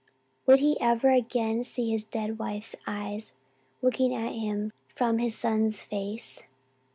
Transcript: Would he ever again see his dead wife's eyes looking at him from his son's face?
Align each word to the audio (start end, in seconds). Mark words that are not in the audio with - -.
Would 0.47 0.61
he 0.61 0.79
ever 0.81 1.11
again 1.11 1.63
see 1.63 1.91
his 1.91 2.03
dead 2.05 2.39
wife's 2.39 2.75
eyes 2.87 3.33
looking 3.83 4.15
at 4.15 4.33
him 4.33 4.73
from 4.95 5.19
his 5.19 5.35
son's 5.37 5.83
face? 5.83 6.41